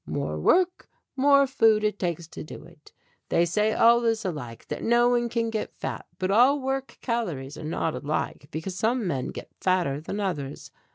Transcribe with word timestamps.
"More 0.07 0.39
work, 0.39 0.89
more 1.15 1.45
food 1.45 1.83
it 1.83 1.99
takes 1.99 2.27
to 2.29 2.43
do 2.43 2.63
it. 2.63 2.91
They 3.29 3.45
say 3.45 3.71
all 3.73 4.03
is 4.03 4.25
alike, 4.25 4.67
that 4.69 4.81
no 4.81 5.09
one 5.09 5.29
can 5.29 5.51
get 5.51 5.75
fat. 5.75 6.07
But 6.17 6.31
all 6.31 6.59
work 6.59 6.97
calories 7.01 7.55
are 7.55 7.63
not 7.63 7.93
alike 7.93 8.47
because 8.49 8.75
some 8.75 9.05
men 9.05 9.27
get 9.27 9.51
fatter 9.59 10.01
than 10.01 10.19
others. 10.19 10.71